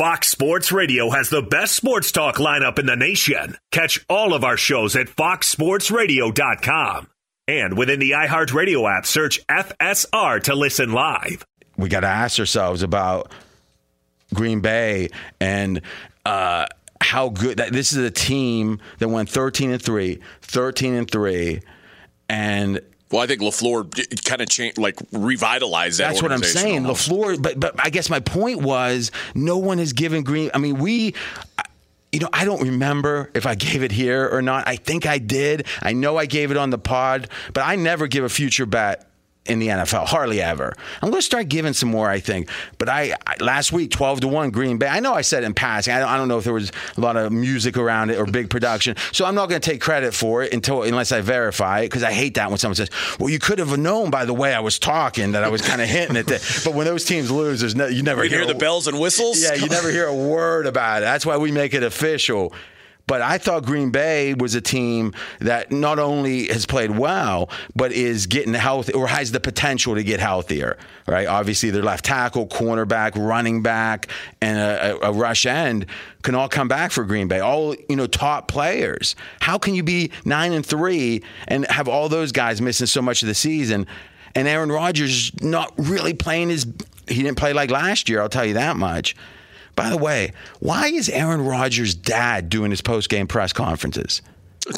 [0.00, 3.58] Fox Sports Radio has the best sports talk lineup in the nation.
[3.70, 7.06] Catch all of our shows at foxsportsradio.com.
[7.46, 11.44] And within the iHeartRadio app, search FSR to listen live.
[11.76, 13.30] We got to ask ourselves about
[14.32, 15.82] Green Bay and
[16.24, 16.64] uh,
[17.02, 21.60] how good that this is a team that went 13 and 3, 13 and 3
[22.30, 22.80] and
[23.10, 26.08] well, I think Lafleur kind of changed, like revitalized that.
[26.08, 26.86] That's what I'm saying.
[26.86, 27.08] Almost.
[27.10, 30.50] Lafleur, but but I guess my point was, no one has given Green.
[30.54, 31.14] I mean, we.
[32.12, 34.66] You know, I don't remember if I gave it here or not.
[34.66, 35.68] I think I did.
[35.80, 39.09] I know I gave it on the pod, but I never give a future bet
[39.46, 40.06] in the NFL.
[40.06, 40.74] Hardly ever.
[41.02, 42.48] I'm going to start giving some more, I think.
[42.78, 44.86] But I, I last week, 12 to 1 Green Bay.
[44.86, 45.94] I know I said in passing.
[45.94, 48.26] I don't, I don't know if there was a lot of music around it or
[48.26, 48.96] big production.
[49.12, 52.02] So I'm not going to take credit for it until unless I verify it because
[52.02, 54.60] I hate that when someone says, "Well, you could have known by the way I
[54.60, 57.60] was talking that I was kind of hinting at that." But when those teams lose,
[57.60, 59.42] there's no, you never you hear, hear the bells and whistles.
[59.42, 61.06] Yeah, you never hear a word about it.
[61.06, 62.52] That's why we make it official.
[63.10, 67.90] But I thought Green Bay was a team that not only has played well, but
[67.90, 70.78] is getting healthy or has the potential to get healthier.
[71.08, 71.26] Right?
[71.26, 74.06] Obviously, their left tackle, cornerback, running back,
[74.40, 75.86] and a, a, rush end
[76.22, 77.40] can all come back for Green Bay.
[77.40, 79.16] All you know, top players.
[79.40, 83.22] How can you be nine and three and have all those guys missing so much
[83.22, 83.88] of the season?
[84.36, 86.64] And Aaron Rodgers not really playing his.
[87.08, 88.20] He didn't play like last year.
[88.20, 89.16] I'll tell you that much.
[89.76, 94.22] By the way, why is Aaron Rodgers' dad doing his post game press conferences?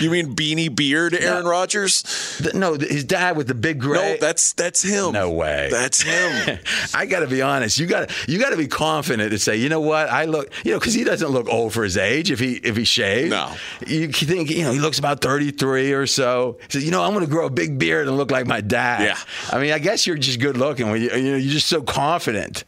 [0.00, 2.02] you mean beanie beard Aaron no, Rodgers?
[2.40, 4.14] The, no, his dad with the big gray.
[4.14, 5.12] No, that's that's him.
[5.12, 5.68] No way.
[5.70, 6.58] That's him.
[6.94, 7.78] I got to be honest.
[7.78, 10.08] You got you got to be confident to say, you know what?
[10.08, 12.76] I look, you know, because he doesn't look old for his age if he if
[12.76, 13.30] he shaves.
[13.30, 13.54] No.
[13.86, 16.58] You think you know he looks about thirty three or so.
[16.62, 18.60] He says, you know, I'm going to grow a big beard and look like my
[18.60, 19.02] dad.
[19.02, 19.18] Yeah.
[19.50, 21.82] I mean, I guess you're just good looking when you you know you're just so
[21.82, 22.64] confident.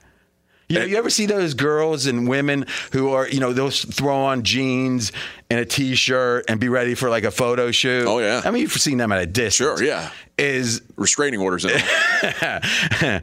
[0.75, 4.17] You know, you ever see those girls and women who are, you know, they'll throw
[4.17, 5.13] on jeans
[5.55, 8.07] and a t-shirt and be ready for like a photo shoot?
[8.09, 8.43] Oh yeah.
[8.45, 9.79] I mean, you've seen them at a distance.
[9.79, 10.11] Sure, yeah.
[10.37, 11.71] Is restraining orders in
[12.25, 13.21] I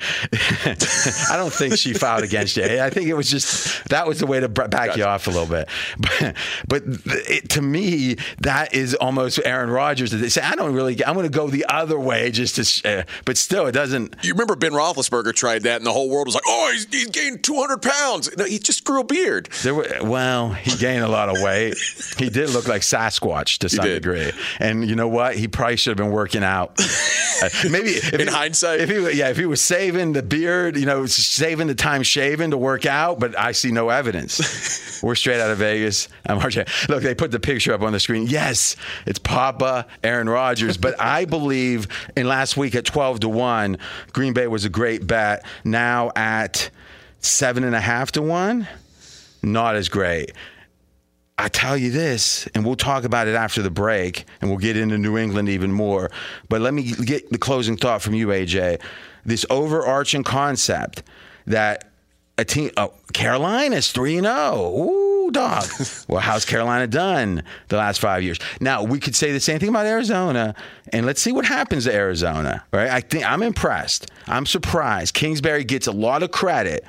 [1.32, 2.64] don't think she filed against you.
[2.64, 4.98] I think it was just that was the way to back gotcha.
[4.98, 5.68] you off a little bit.
[6.68, 10.12] But, but it, to me, that is almost Aaron Rodgers.
[10.12, 11.04] They say I don't really.
[11.04, 13.00] I'm going to go the other way just to.
[13.00, 14.16] Uh, but still, it doesn't.
[14.22, 17.08] You remember Ben Roethlisberger tried that, and the whole world was like, "Oh, he's, he's
[17.08, 19.50] gained 200 pounds." No, he just grew a beard.
[19.64, 21.76] There were, well, he gained a lot of weight.
[22.22, 24.32] he did look like Sasquatch to some degree.
[24.60, 25.36] And you know what?
[25.36, 26.80] He probably should have been working out.
[27.42, 30.86] Uh, maybe in he, hindsight, if he yeah, if he was saving the beard, you
[30.86, 35.02] know, saving the time shaving to work out, but I see no evidence.
[35.04, 36.08] We're straight out of Vegas.
[36.28, 36.88] I'm RJ.
[36.88, 38.28] Look, they put the picture up on the screen.
[38.28, 38.76] Yes,
[39.08, 43.80] it's Papa Aaron Rodgers, but I believe in last week at 12 to one,
[44.14, 45.44] Green Bay was a great bet.
[45.64, 46.70] Now at
[47.22, 48.68] seven and a half to one,
[49.42, 50.34] not as great.
[51.42, 54.78] I tell you this, and we'll talk about it after the break, and we'll get
[54.78, 56.12] into New England even more.
[56.50, 58.80] But let me get the closing thought from you, AJ.
[59.26, 61.02] This overarching concept
[61.48, 61.90] that
[62.38, 64.72] a team, oh, Carolina's 3 0.
[64.76, 65.66] Ooh, dog.
[66.08, 68.38] well, how's Carolina done the last five years?
[68.60, 70.54] Now, we could say the same thing about Arizona,
[70.94, 72.90] and let's see what happens to Arizona, right?
[72.90, 74.12] I think I'm impressed.
[74.28, 75.16] I'm surprised.
[75.16, 76.86] Kingsbury gets a lot of credit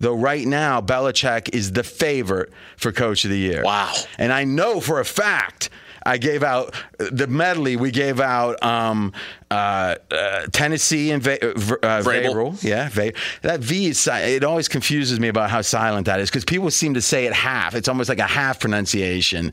[0.00, 3.62] Though right now, Belichick is the favorite for Coach of the Year.
[3.62, 3.92] Wow.
[4.18, 5.70] And I know for a fact
[6.04, 7.76] I gave out the medley.
[7.76, 9.12] We gave out um,
[9.50, 12.62] uh, uh, Tennessee and Va- uh, uh Vrabel.
[12.62, 13.12] Yeah, Va-
[13.42, 14.08] that V is.
[14.08, 17.34] It always confuses me about how silent that is because people seem to say it
[17.34, 17.74] half.
[17.74, 19.52] It's almost like a half pronunciation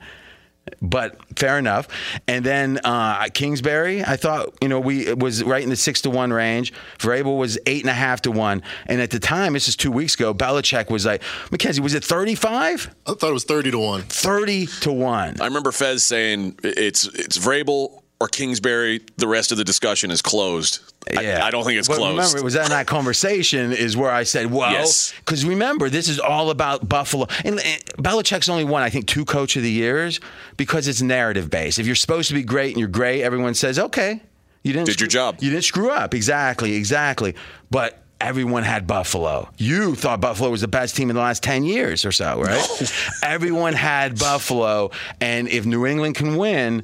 [0.82, 1.88] but fair enough.
[2.28, 6.10] And then uh, Kingsbury, I thought you know we was right in the six to
[6.10, 6.74] one range.
[7.00, 9.92] Vrabel was eight and a half to one, and at the time, this is two
[9.92, 10.34] weeks ago.
[10.34, 12.94] Belichick was like, McKenzie, was it thirty five?
[13.06, 14.02] I thought it was thirty to one.
[14.04, 15.40] Thirty to one.
[15.42, 20.22] I remember Fez saying it's it's Vrabel or Kingsbury, the rest of the discussion is
[20.22, 20.80] closed.
[21.12, 21.42] Yeah.
[21.44, 22.18] I, I don't think it's but closed.
[22.18, 25.44] Remember, it was in that conversation is where I said, well, because yes.
[25.44, 27.28] remember, this is all about Buffalo.
[27.46, 30.20] And, and Belichick's only won, I think, two coach of the years
[30.58, 31.80] because it's narrative based.
[31.80, 34.22] If you're supposed to be great and you're great, everyone says, okay,
[34.64, 35.38] you didn't did screw, your job.
[35.40, 36.14] You didn't screw up.
[36.14, 37.36] Exactly, exactly.
[37.70, 39.50] But everyone had Buffalo.
[39.58, 42.68] You thought Buffalo was the best team in the last 10 years or so, right?
[42.82, 42.88] No.
[43.24, 44.92] everyone had Buffalo.
[45.22, 46.84] And if New England can win,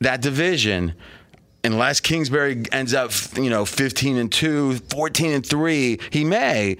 [0.00, 0.94] that division
[1.64, 6.76] unless Kingsbury ends up, you know, 15 and 2, 14 and 3, he may.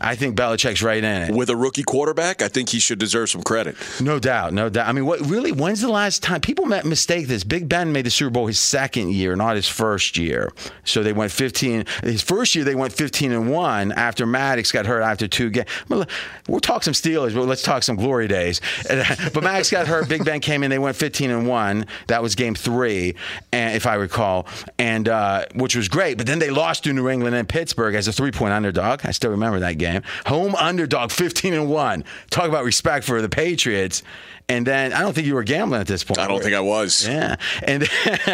[0.00, 1.34] I think Belichick's right in it.
[1.34, 3.76] With a rookie quarterback, I think he should deserve some credit.
[4.00, 4.88] No doubt, no doubt.
[4.88, 5.52] I mean, what really?
[5.52, 7.44] When's the last time people mistake this?
[7.44, 10.52] Big Ben made the Super Bowl his second year, not his first year.
[10.84, 11.84] So they went 15.
[12.02, 15.68] His first year they went 15 and one after Maddox got hurt after two games.
[15.88, 18.60] We'll talk some Steelers, but let's talk some glory days.
[18.88, 20.08] but Maddox got hurt.
[20.08, 20.70] Big Ben came in.
[20.70, 21.86] They went 15 and one.
[22.08, 23.14] That was game three,
[23.52, 24.46] and if I recall,
[24.78, 26.16] and uh, which was great.
[26.18, 29.00] But then they lost to New England and Pittsburgh as a three point underdog.
[29.04, 29.83] I still remember that game.
[30.26, 32.04] Home underdog, 15 and one.
[32.30, 34.02] Talk about respect for the Patriots.
[34.48, 36.18] And then I don't think you were gambling at this point.
[36.18, 37.06] I don't think I was.
[37.06, 37.36] Yeah.
[37.62, 37.88] And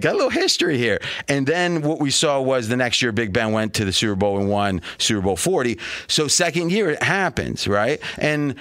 [0.00, 1.00] got a little history here.
[1.28, 4.16] And then what we saw was the next year Big Ben went to the Super
[4.16, 5.78] Bowl and won Super Bowl 40.
[6.08, 8.00] So second year it happens, right?
[8.18, 8.56] And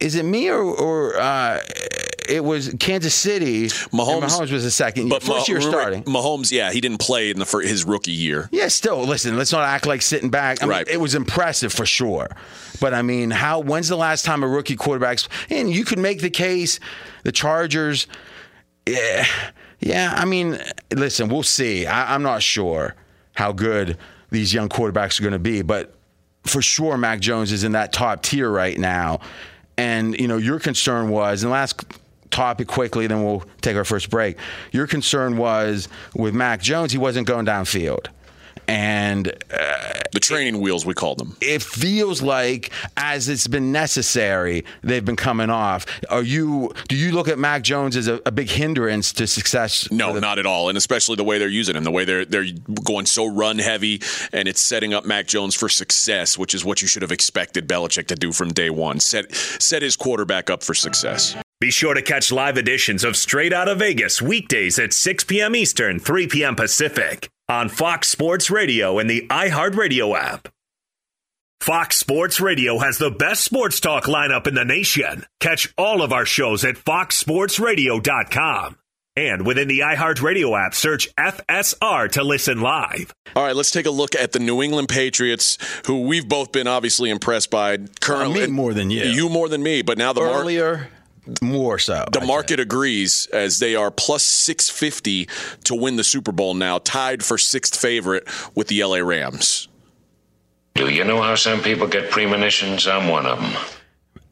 [0.00, 1.60] is it me or, or uh,
[2.28, 3.66] it was Kansas City?
[3.66, 6.02] Mahomes, Mahomes was the second but first year starting.
[6.04, 8.48] Mahomes, yeah, he didn't play in the first, his rookie year.
[8.52, 9.36] Yeah, still listen.
[9.36, 10.62] Let's not act like sitting back.
[10.62, 10.88] I mean, right.
[10.88, 12.28] It was impressive for sure,
[12.80, 13.60] but I mean, how?
[13.60, 15.28] When's the last time a rookie quarterback's?
[15.50, 16.80] And you could make the case,
[17.22, 18.06] the Chargers.
[18.86, 19.26] Yeah,
[19.80, 20.14] yeah.
[20.16, 20.58] I mean,
[20.94, 21.86] listen, we'll see.
[21.86, 22.94] I, I'm not sure
[23.34, 23.98] how good
[24.30, 25.94] these young quarterbacks are going to be, but
[26.44, 29.20] for sure, Mac Jones is in that top tier right now.
[29.76, 31.82] And you know, your concern was, and last
[32.34, 34.36] topic quickly, then we'll take our first break.
[34.72, 38.08] Your concern was with Mac Jones, he wasn't going downfield
[38.68, 41.36] and uh, the training wheels we call them.
[41.40, 45.86] It feels like as it's been necessary, they've been coming off.
[46.10, 46.72] Are you?
[46.88, 49.90] Do you look at Mac Jones as a, a big hindrance to success?
[49.90, 52.24] No, the- not at all, and especially the way they're using him, the way they're
[52.24, 52.46] they're
[52.84, 54.00] going so run heavy,
[54.32, 57.68] and it's setting up Mac Jones for success, which is what you should have expected
[57.68, 59.00] Belichick to do from day one.
[59.00, 61.36] Set set his quarterback up for success.
[61.64, 65.56] Be sure to catch live editions of Straight Out of Vegas weekdays at 6 p.m.
[65.56, 66.56] Eastern, 3 p.m.
[66.56, 70.48] Pacific on Fox Sports Radio and the iHeartRadio app.
[71.60, 75.24] Fox Sports Radio has the best sports talk lineup in the nation.
[75.40, 78.76] Catch all of our shows at foxsportsradio.com.
[79.16, 83.14] And within the iHeartRadio app, search FSR to listen live.
[83.34, 85.56] All right, let's take a look at the New England Patriots,
[85.86, 87.78] who we've both been obviously impressed by.
[88.00, 89.04] Currently, uh, me more than you.
[89.04, 90.76] You more than me, but now the earlier.
[90.76, 90.88] Mar-
[91.42, 92.04] more so.
[92.12, 95.28] The market agrees as they are plus 650
[95.64, 99.68] to win the Super Bowl now, tied for sixth favorite with the LA Rams.
[100.74, 102.86] Do you know how some people get premonitions?
[102.86, 103.52] I'm one of them.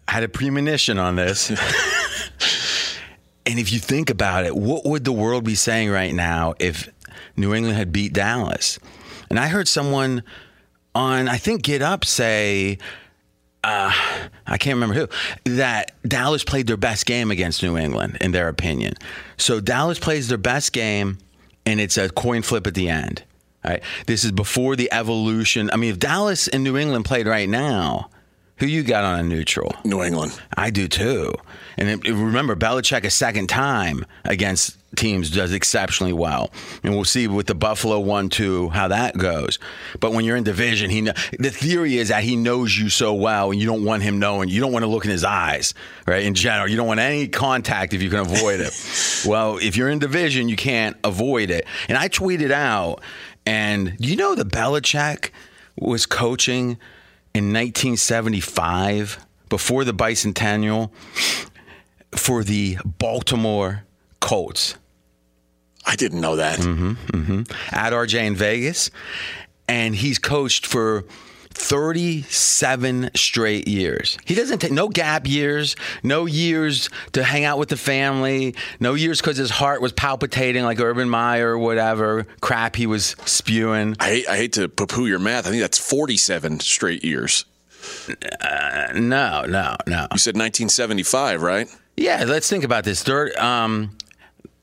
[0.09, 1.51] I had a premonition on this.
[3.47, 6.89] and if you think about it, what would the world be saying right now if
[7.37, 8.79] New England had beat Dallas?
[9.31, 10.25] And I heard someone
[10.95, 12.79] on, I think, Get Up say,
[13.65, 13.93] uh,
[14.47, 15.09] I can't remember who,
[15.57, 18.95] that Dallas played their best game against New England, in their opinion.
[19.37, 21.19] So Dallas plays their best game,
[21.65, 23.23] and it's a coin flip at the end.
[23.65, 23.83] Right?
[24.07, 25.71] This is before the evolution.
[25.73, 28.11] I mean, if Dallas and New England played right now,
[28.57, 29.73] who you got on a neutral?
[29.85, 30.39] New England.
[30.57, 31.33] I do too.
[31.77, 36.51] And remember, Belichick a second time against teams does exceptionally well,
[36.83, 39.59] and we'll see with the Buffalo one two how that goes.
[40.01, 43.51] But when you're in division, he the theory is that he knows you so well,
[43.51, 44.49] and you don't want him knowing.
[44.49, 45.75] You don't want to look in his eyes,
[46.07, 46.25] right?
[46.25, 48.73] In general, you don't want any contact if you can avoid it.
[49.27, 51.67] well, if you're in division, you can't avoid it.
[51.89, 53.01] And I tweeted out,
[53.47, 55.31] and you know the Belichick
[55.77, 56.79] was coaching
[57.35, 60.91] in 1975 before the bicentennial
[62.15, 63.85] for the Baltimore
[64.21, 64.77] Colts.
[65.85, 66.61] I didn't know that.
[66.61, 67.75] Mm-hmm, mm-hmm.
[67.75, 68.91] At RJ in Vegas.
[69.69, 71.05] And he's coached for
[71.55, 74.19] 37 straight years.
[74.25, 78.95] He doesn't take no gap years, no years to hang out with the family, no
[78.95, 83.97] years because his heart was palpitating like Urban Meyer or whatever crap he was spewing.
[84.01, 85.47] I hate, I hate to poo poo your math.
[85.47, 87.45] I think that's 47 straight years.
[88.41, 90.07] Uh, no, no, no.
[90.13, 91.69] You said 1975, right?
[91.97, 93.03] Yeah, let's think about this.
[93.03, 93.97] Third, um,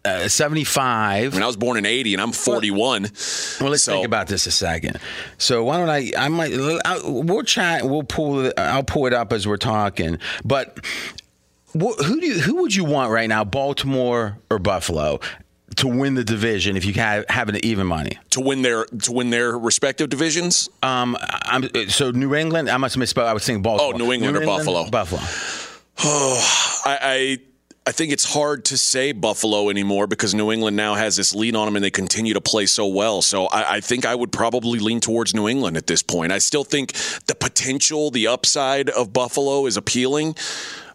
[0.06, 1.34] uh, 75.
[1.34, 3.04] I mean, I was born in 80 and I'm 41.
[3.60, 3.94] Well, let's so.
[3.94, 5.00] think about this a second.
[5.38, 6.54] So why don't I, I might,
[6.86, 10.20] I'll, we'll chat, we'll pull it, I'll pull it up as we're talking.
[10.44, 10.80] But
[11.74, 15.20] who do you, who would you want right now, Baltimore or Buffalo?
[15.76, 19.30] To win the division, if you have having even money to win their to win
[19.30, 20.68] their respective divisions.
[20.82, 22.70] Um, I'm so New England.
[22.70, 23.26] I must have misspoke.
[23.26, 23.94] I was saying Baltimore.
[23.94, 24.90] Oh, New England New or England, Buffalo?
[24.90, 25.22] Buffalo.
[26.04, 27.38] Oh, I, I
[27.90, 31.56] I think it's hard to say Buffalo anymore because New England now has this lead
[31.56, 33.24] on them and they continue to play so well.
[33.24, 36.32] So I, I, think I would probably lean towards New England at this point.
[36.32, 36.94] I still think
[37.26, 40.36] the potential, the upside of Buffalo is appealing.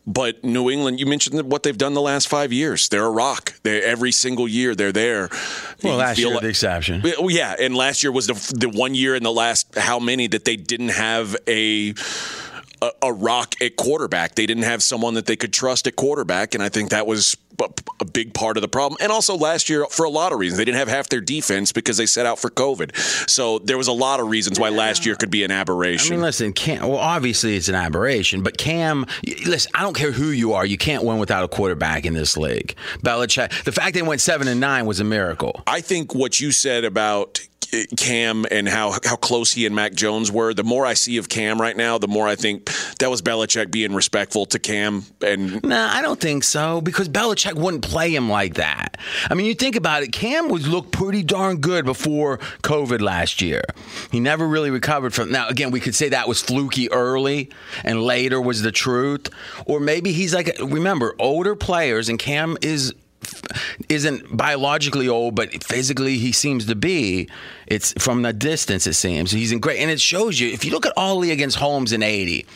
[0.06, 2.88] But New England, you mentioned what they've done the last five years.
[2.88, 3.54] They're a rock.
[3.64, 5.30] They every single year they're there.
[5.82, 7.02] Well, You last year like- the exception.
[7.18, 10.28] Oh, yeah, and last year was the the one year in the last how many
[10.28, 11.94] that they didn't have a.
[12.84, 14.34] A, a rock at quarterback.
[14.34, 17.36] They didn't have someone that they could trust at quarterback, and I think that was
[18.00, 18.98] a, big part of the problem.
[19.00, 21.72] And also last year, for a lot of reasons, they didn't have half their defense
[21.72, 22.96] because they set out for COVID.
[23.28, 26.10] So there was a lot of reasons why last year could be an I aberration.
[26.16, 26.86] mean, listen, Cam.
[26.86, 29.06] Well, obviously it's an aberration, but Cam.
[29.46, 30.64] Listen, I don't care who you are.
[30.64, 32.74] You can't win without a quarterback in this league.
[33.00, 33.64] Belichick.
[33.64, 35.62] The fact they went seven and nine was a miracle.
[35.66, 37.40] I think what you said about
[37.96, 40.54] Cam and how how close he and Mac Jones were.
[40.54, 43.70] The more I see of Cam right now, the more I think that was Belichick
[43.70, 45.04] being respectful to Cam.
[45.20, 48.96] And Nah, I don't think so because Belichick wouldn't play him like that.
[49.30, 50.12] I mean, you think about it.
[50.12, 53.62] Cam was looked pretty darn good before COVID last year.
[54.10, 55.30] He never really recovered from.
[55.30, 57.50] Now, again, we could say that was fluky early,
[57.84, 59.28] and later was the truth,
[59.66, 60.50] or maybe he's like.
[60.60, 62.92] Remember, older players, and Cam is
[63.88, 67.28] isn't biologically old, but physically he seems to be.
[67.66, 69.30] It's from the distance, it seems.
[69.30, 70.50] He's in great, and it shows you.
[70.50, 72.46] If you look at Ali against Holmes in '80,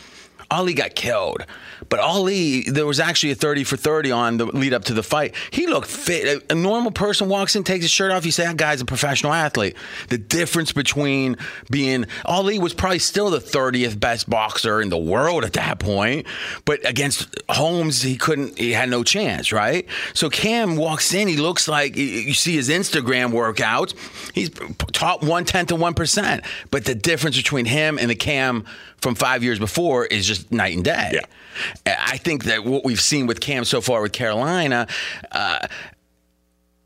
[0.51, 1.45] Ali got killed,
[1.87, 5.03] but Ali there was actually a 30 for 30 on the lead up to the
[5.03, 5.35] fight.
[5.51, 6.43] He looked fit.
[6.51, 8.25] A normal person walks in, takes his shirt off.
[8.25, 9.75] You say that guy's a professional athlete.
[10.09, 11.37] The difference between
[11.69, 16.27] being Ali was probably still the 30th best boxer in the world at that point,
[16.65, 18.57] but against Holmes he couldn't.
[18.57, 19.87] He had no chance, right?
[20.13, 21.27] So Cam walks in.
[21.27, 23.95] He looks like you see his Instagram workouts.
[24.33, 24.49] He's
[24.91, 28.65] top one tenth of one percent, but the difference between him and the Cam
[29.01, 31.11] from five years before is just night and day.
[31.13, 31.21] Yeah.
[31.85, 34.87] I think that what we've seen with Cam so far with Carolina.
[35.31, 35.67] Uh,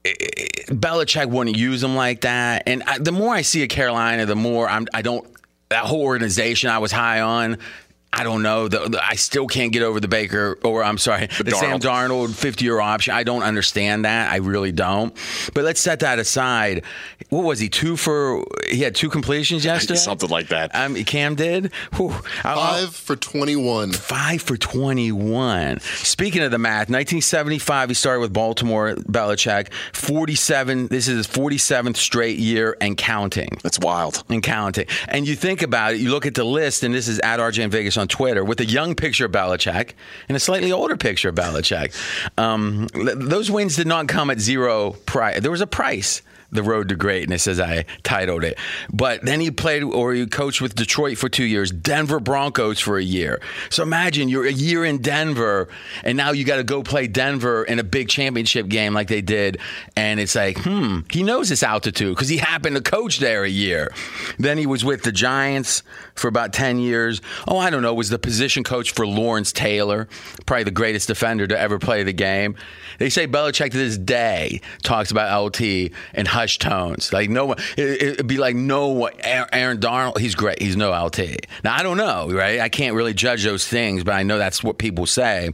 [0.03, 4.35] Belichick wouldn't use him like that, and I, the more I see a Carolina, the
[4.35, 4.87] more I'm.
[4.93, 5.25] I don't.
[5.69, 7.57] That whole organization I was high on.
[8.15, 8.67] I don't know.
[8.67, 12.35] The, the- I still can't get over the Baker, or I'm sorry, the, Sam Darnold
[12.35, 13.13] 50 year option.
[13.13, 14.31] I don't understand that.
[14.31, 15.15] I really don't.
[15.53, 16.83] But let's set that aside.
[17.29, 17.69] What was he?
[17.69, 18.45] Two for.
[18.69, 19.95] He had two completions yesterday?
[19.99, 20.75] something like that.
[20.75, 21.71] Um, Cam did?
[21.95, 22.13] Whew.
[22.43, 23.93] I'll- Five for 21.
[23.93, 25.79] Five for 21.
[25.79, 29.71] Speaking of the math, 1975, he started with Baltimore, Belichick.
[29.93, 33.49] 47, this is his 47th straight year and counting.
[33.63, 34.23] That's wild.
[34.29, 34.85] And counting.
[35.07, 37.59] And you think about it, you look at the list, and this is at RJ
[37.63, 39.91] in Vegas on Twitter, with a young picture of Belichick
[40.27, 41.93] and a slightly older picture of Belichick.
[42.37, 45.39] Um, those wins did not come at zero price.
[45.41, 46.21] There was a price.
[46.53, 48.57] The Road to Greatness, as I titled it.
[48.91, 52.97] But then he played or he coached with Detroit for two years, Denver Broncos for
[52.97, 53.41] a year.
[53.69, 55.67] So imagine you're a year in Denver,
[56.03, 59.21] and now you got to go play Denver in a big championship game like they
[59.21, 59.59] did.
[59.95, 63.49] And it's like, hmm, he knows this altitude because he happened to coach there a
[63.49, 63.91] year.
[64.37, 65.83] Then he was with the Giants
[66.15, 67.21] for about 10 years.
[67.47, 70.07] Oh, I don't know, was the position coach for Lawrence Taylor,
[70.45, 72.55] probably the greatest defender to ever play the game.
[72.99, 77.13] They say Belichick to this day talks about LT in hushed tones.
[77.13, 79.13] Like no one, it, it'd be like no one.
[79.23, 80.61] Aaron Donald, he's great.
[80.61, 81.47] He's no LT.
[81.63, 82.59] Now I don't know, right?
[82.59, 85.51] I can't really judge those things, but I know that's what people say.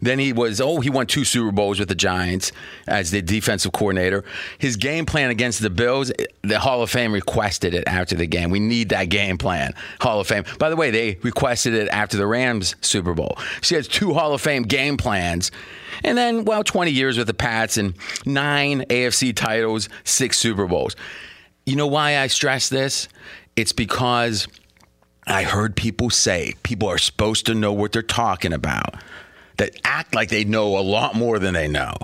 [0.00, 2.52] Then he was, oh, he won two Super Bowls with the Giants
[2.86, 4.24] as the defensive coordinator.
[4.58, 6.12] His game plan against the Bills,
[6.42, 8.50] the Hall of Fame requested it after the game.
[8.50, 9.74] We need that game plan.
[10.00, 10.44] Hall of Fame.
[10.58, 13.38] By the way, they requested it after the Rams Super Bowl.
[13.60, 15.50] She has two Hall of Fame game plans.
[16.04, 17.94] And then, well, 20 years with the Pats and
[18.26, 20.96] nine AFC titles, six Super Bowls.
[21.66, 23.08] You know why I stress this?
[23.54, 24.48] It's because
[25.26, 28.96] I heard people say people are supposed to know what they're talking about,
[29.62, 31.94] that act like they know a lot more than they know.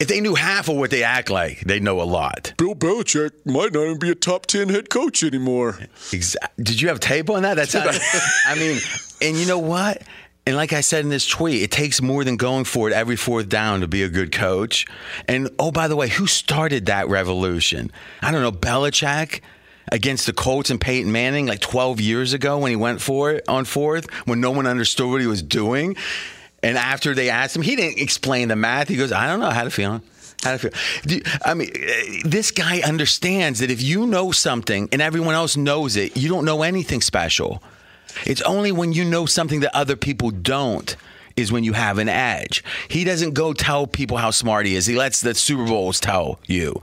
[0.00, 2.52] If they knew half of what they act like, they know a lot.
[2.58, 5.78] Bill Belichick might not even be a top 10 head coach anymore.
[6.10, 7.54] Exa- Did you have tape on that?
[7.54, 7.74] That's
[8.46, 8.78] I mean,
[9.22, 10.02] and you know what?
[10.46, 13.16] And like I said in this tweet, it takes more than going for it every
[13.16, 14.86] fourth down to be a good coach.
[15.28, 17.92] And oh, by the way, who started that revolution?
[18.22, 19.42] I don't know, Belichick
[19.92, 23.44] against the Colts and Peyton Manning like 12 years ago when he went for it
[23.48, 25.96] on fourth when no one understood what he was doing.
[26.62, 28.88] And after they asked him, he didn't explain the math.
[28.88, 30.02] He goes, I don't know how to feel.
[30.42, 31.20] How to feel.
[31.44, 35.96] I mean, eh, this guy understands that if you know something and everyone else knows
[35.96, 37.62] it, you don't know anything special.
[38.24, 40.96] It's only when you know something that other people don't
[41.36, 42.64] is when you have an edge.
[42.88, 44.86] He doesn't go tell people how smart he is.
[44.86, 46.82] He lets the Super Bowls tell you.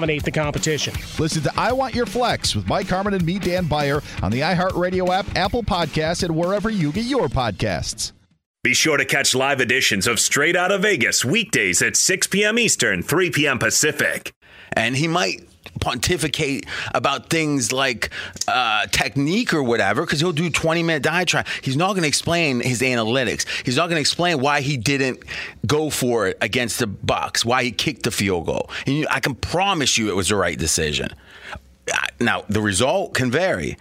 [0.00, 0.94] the competition.
[1.18, 4.40] Listen to I Want Your Flex with Mike Harmon and me, Dan Beyer, on the
[4.40, 8.12] iHeartRadio app, Apple Podcasts, and wherever you get your podcasts.
[8.62, 12.58] Be sure to catch live editions of Straight Out of Vegas weekdays at 6 p.m.
[12.58, 13.58] Eastern, 3 p.m.
[13.58, 14.32] Pacific.
[14.72, 15.46] and he might
[15.80, 18.10] pontificate about things like
[18.48, 22.60] uh, technique or whatever because he'll do 20 minute diatribe he's not going to explain
[22.60, 25.22] his analytics he's not going to explain why he didn't
[25.66, 29.20] go for it against the Bucs why he kicked the field goal and you, i
[29.20, 31.08] can promise you it was the right decision
[32.20, 33.76] now the result can vary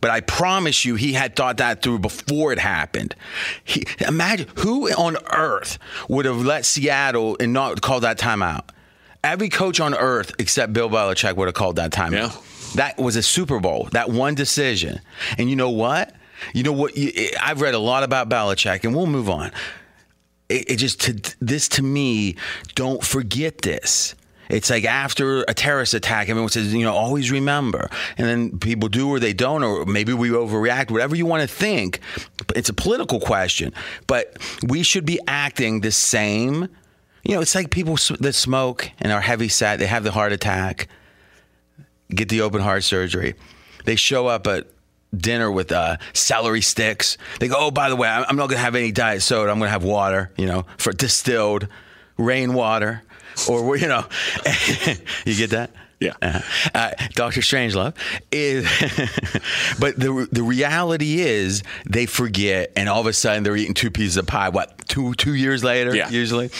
[0.00, 3.14] but I promise you, he had thought that through before it happened.
[3.62, 8.64] He, imagine who on earth would have let Seattle and not called that timeout.
[9.24, 12.12] Every coach on earth except Bill Belichick would have called that timeout.
[12.12, 12.76] Yeah.
[12.76, 13.88] That was a Super Bowl.
[13.92, 15.00] That one decision.
[15.38, 16.14] And you know what?
[16.52, 16.96] You know what?
[16.96, 19.50] You, I've read a lot about Belichick, and we'll move on.
[20.48, 22.36] It, it just to, this to me.
[22.74, 24.14] Don't forget this.
[24.50, 27.88] It's like after a terrorist attack, everyone says, you know, always remember.
[28.18, 31.48] And then people do or they don't, or maybe we overreact, whatever you want to
[31.48, 32.00] think.
[32.54, 33.72] It's a political question.
[34.06, 36.68] But we should be acting the same.
[37.24, 40.32] You know, it's like people that smoke and are heavy set, they have the heart
[40.32, 40.88] attack,
[42.10, 43.34] get the open heart surgery.
[43.84, 44.66] They show up at
[45.16, 47.16] dinner with uh, celery sticks.
[47.40, 49.50] They go, oh, by the way, I'm not going to have any diet soda.
[49.50, 51.68] I'm going to have water, you know, for distilled
[52.16, 53.02] rainwater.
[53.48, 54.04] Or, you know,
[55.24, 55.70] you get that?
[56.00, 56.14] Yeah.
[56.20, 56.40] Uh,
[56.74, 57.40] uh, Dr.
[57.40, 57.96] Strangelove
[58.30, 58.64] is,
[59.80, 63.90] but the the reality is they forget, and all of a sudden they're eating two
[63.90, 64.50] pieces of pie.
[64.50, 65.94] What two two years later?
[65.94, 66.10] Yeah.
[66.10, 66.50] Usually.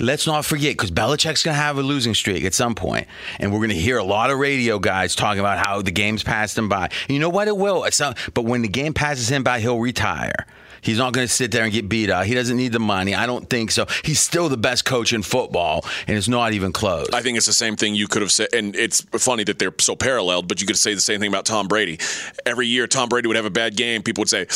[0.00, 3.06] Let's not forget because Belichick's going to have a losing streak at some point,
[3.38, 6.22] and we're going to hear a lot of radio guys talking about how the game's
[6.22, 6.84] passed him by.
[6.84, 7.48] And you know what?
[7.48, 7.86] It will.
[8.00, 10.46] Not, but when the game passes him by, he'll retire.
[10.82, 12.24] He's not going to sit there and get beat up.
[12.24, 13.14] He doesn't need the money.
[13.14, 13.86] I don't think so.
[14.02, 17.08] He's still the best coach in football, and it's not even close.
[17.12, 19.74] I think it's the same thing you could have said, and it's funny that they're
[19.78, 20.48] so paralleled.
[20.48, 21.98] But you could say the same thing about Tom Brady.
[22.46, 24.02] Every year, Tom Brady would have a bad game.
[24.02, 24.46] People would say,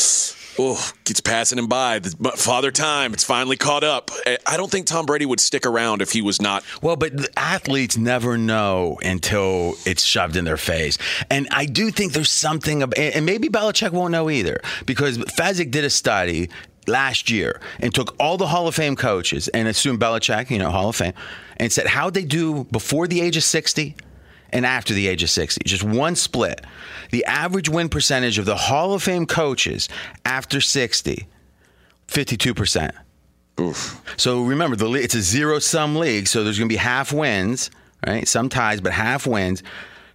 [0.59, 2.01] "Oh, it's passing him by."
[2.37, 4.11] Father Time, it's finally caught up.
[4.27, 6.65] I- I don't think Tom Brady would stick around if he was not.
[6.83, 10.99] Well, but athletes never know until it's shoved in their face.
[11.31, 15.85] And I do think there's something, and maybe Belichick won't know either, because Fezzik did
[15.85, 16.49] a study
[16.87, 20.71] last year and took all the Hall of Fame coaches and assumed Belichick, you know,
[20.71, 21.15] Hall of Fame,
[21.57, 23.97] and said, how'd they do before the age of 60?
[24.55, 26.65] And after the age of 60, just one split.
[27.11, 29.89] The average win percentage of the Hall of Fame coaches
[30.25, 31.27] after 60,
[32.09, 32.93] 52%.
[34.17, 37.71] So remember, the it's a zero sum league, so there's going to be half wins,
[38.07, 38.27] right?
[38.27, 39.63] Some ties, but half wins.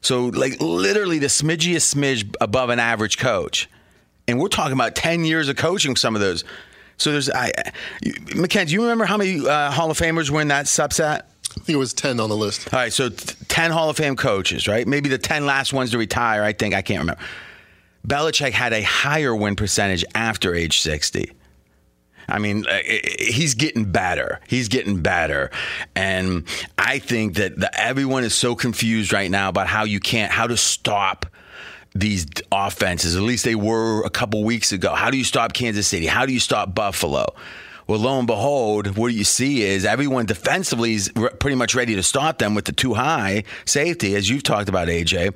[0.01, 3.69] So like literally the smidgiest smidge above an average coach,
[4.27, 6.43] and we're talking about ten years of coaching some of those.
[6.97, 7.51] So there's I,
[8.01, 11.21] do you remember how many uh, Hall of Famers were in that subset?
[11.51, 12.73] I think it was 10 on the list.
[12.73, 14.87] All right, so t- 10 Hall of Fame coaches, right?
[14.87, 16.73] Maybe the 10 last ones to retire, I think.
[16.73, 17.21] I can't remember.
[18.07, 21.31] Belichick had a higher win percentage after age 60.
[22.27, 22.77] I mean, uh,
[23.19, 24.39] he's getting better.
[24.47, 25.51] He's getting better.
[25.95, 30.31] And I think that the, everyone is so confused right now about how you can't,
[30.31, 31.25] how to stop
[31.95, 33.15] these offenses.
[33.15, 34.93] At least they were a couple weeks ago.
[34.93, 36.05] How do you stop Kansas City?
[36.05, 37.33] How do you stop Buffalo?
[37.89, 41.95] Well, lo and behold, what you see is everyone defensively is re- pretty much ready
[41.95, 45.35] to stop them with the two high safety, as you've talked about, AJ.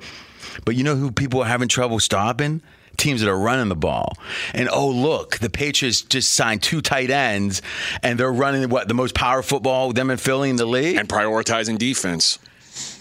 [0.64, 2.62] But you know who people are having trouble stopping?
[2.96, 4.14] Teams that are running the ball.
[4.54, 7.64] And oh, look, the Patriots just signed two tight ends,
[8.04, 10.98] and they're running what the most power football them and Philly in the league.
[10.98, 12.38] And prioritizing defense,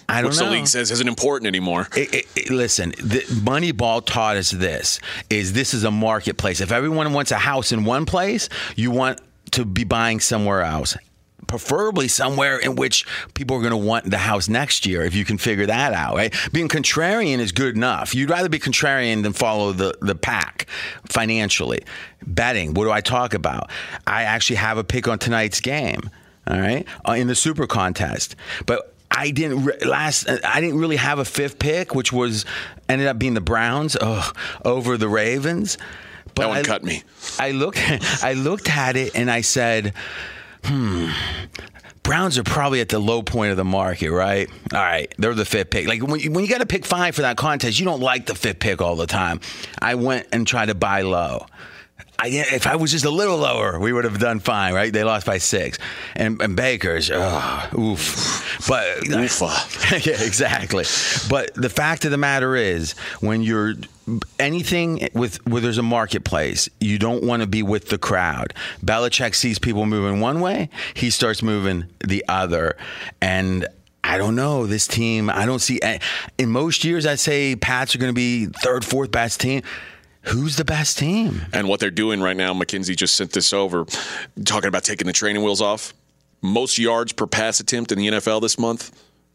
[0.08, 0.46] I don't which know.
[0.46, 1.88] the league says isn't important anymore.
[1.94, 6.62] It, it, it- listen, the Moneyball taught us this: is this is a marketplace.
[6.62, 9.20] If everyone wants a house in one place, you want
[9.52, 10.96] to be buying somewhere else.
[11.46, 15.24] Preferably somewhere in which people are going to want the house next year, if you
[15.24, 16.14] can figure that out.
[16.14, 16.34] Right?
[16.52, 18.14] Being contrarian is good enough.
[18.14, 20.66] You'd rather be contrarian than follow the the pack
[21.08, 21.82] financially.
[22.26, 22.74] Betting.
[22.74, 23.70] What do I talk about?
[24.06, 26.10] I actually have a pick on tonight's game.
[26.46, 28.34] All right, uh, in the Super Contest,
[28.66, 30.28] but I didn't re- last.
[30.44, 32.44] I didn't really have a fifth pick, which was
[32.88, 33.96] ended up being the Browns
[34.64, 35.78] over the Ravens.
[36.34, 37.02] But That one I, cut me.
[37.38, 37.78] I looked.
[38.22, 39.94] I looked at it and I said,
[40.64, 41.10] "Hmm."
[42.02, 44.48] Browns are probably at the low point of the market, right?
[44.72, 45.86] All right, they're the fifth pick.
[45.86, 48.26] Like when you, when you got to pick five for that contest, you don't like
[48.26, 49.40] the fifth pick all the time.
[49.80, 51.46] I went and tried to buy low.
[52.18, 54.92] I, if I was just a little lower, we would have done fine, right?
[54.92, 55.78] They lost by six,
[56.14, 58.66] and, and Baker's, oh, oof.
[58.68, 60.06] But Oofa.
[60.06, 60.84] yeah, exactly.
[61.28, 63.74] But the fact of the matter is, when you're
[64.38, 68.54] anything with where there's a marketplace, you don't want to be with the crowd.
[68.84, 72.76] Belichick sees people moving one way, he starts moving the other,
[73.20, 73.66] and.
[74.04, 75.30] I don't know this team.
[75.30, 75.80] I don't see.
[75.80, 76.00] Eh,
[76.36, 79.62] in most years, I'd say Pats are going to be third, fourth best team.
[80.22, 81.42] Who's the best team?
[81.52, 83.86] And what they're doing right now, McKenzie just sent this over,
[84.44, 85.94] talking about taking the training wheels off.
[86.40, 88.90] Most yards per pass attempt in the NFL this month.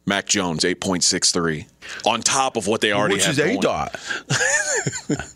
[0.07, 1.67] Mac Jones, 8.63.
[2.05, 3.99] On top of what they already Which have is a dot.